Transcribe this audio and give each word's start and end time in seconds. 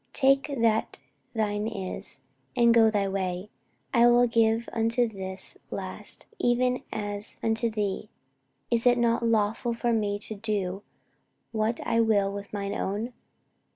Take 0.13 0.47
that 0.57 0.97
thine 1.35 1.67
is, 1.67 2.21
and 2.55 2.73
go 2.73 2.89
thy 2.89 3.07
way: 3.07 3.51
I 3.93 4.07
will 4.07 4.25
give 4.25 4.67
unto 4.73 5.07
this 5.07 5.59
last, 5.69 6.25
even 6.39 6.81
as 6.91 7.39
unto 7.43 7.69
thee. 7.69 8.09
Is 8.71 8.87
it 8.87 8.97
not 8.97 9.21
lawful 9.21 9.75
for 9.75 9.93
me 9.93 10.17
to 10.17 10.33
do 10.33 10.81
what 11.51 11.85
I 11.85 11.99
will 11.99 12.33
with 12.33 12.51
mine 12.51 12.73
own? 12.73 13.13